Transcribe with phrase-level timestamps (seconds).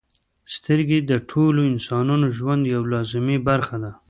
[0.55, 3.91] •سترګې د ټولو انسانانو ژوند یوه لازمي برخه ده.